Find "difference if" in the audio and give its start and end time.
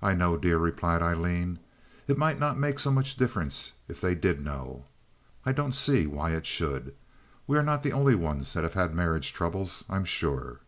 3.16-4.00